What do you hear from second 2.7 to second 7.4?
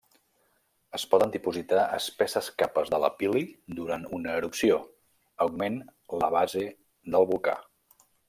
de lapil·li durant una erupció, augment la base del